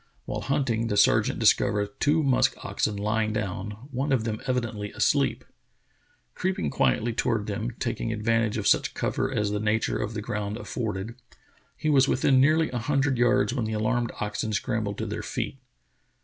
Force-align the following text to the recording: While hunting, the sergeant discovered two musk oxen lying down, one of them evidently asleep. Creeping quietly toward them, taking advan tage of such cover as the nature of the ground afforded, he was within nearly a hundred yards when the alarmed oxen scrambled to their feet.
While 0.25 0.41
hunting, 0.41 0.87
the 0.87 0.97
sergeant 0.97 1.37
discovered 1.37 1.89
two 1.99 2.23
musk 2.23 2.55
oxen 2.65 2.95
lying 2.97 3.33
down, 3.33 3.87
one 3.91 4.11
of 4.11 4.23
them 4.23 4.41
evidently 4.47 4.91
asleep. 4.93 5.45
Creeping 6.33 6.71
quietly 6.71 7.13
toward 7.13 7.45
them, 7.45 7.69
taking 7.79 8.09
advan 8.09 8.45
tage 8.45 8.57
of 8.57 8.65
such 8.65 8.95
cover 8.95 9.31
as 9.31 9.51
the 9.51 9.59
nature 9.59 9.99
of 9.99 10.15
the 10.15 10.21
ground 10.23 10.57
afforded, 10.57 11.17
he 11.77 11.91
was 11.91 12.07
within 12.07 12.41
nearly 12.41 12.71
a 12.71 12.79
hundred 12.79 13.19
yards 13.19 13.53
when 13.53 13.65
the 13.65 13.73
alarmed 13.73 14.11
oxen 14.19 14.53
scrambled 14.53 14.97
to 14.97 15.05
their 15.05 15.21
feet. 15.21 15.59